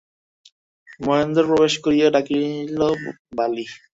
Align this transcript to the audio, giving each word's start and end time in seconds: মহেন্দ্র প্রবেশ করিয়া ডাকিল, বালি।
মহেন্দ্র 0.99 1.43
প্রবেশ 1.49 1.73
করিয়া 1.85 2.07
ডাকিল, 2.15 2.43
বালি। 3.37 3.65